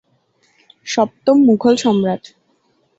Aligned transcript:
সপ্তম 0.87 1.37
মুঘল 1.47 1.75
সম্রাট। 1.83 2.23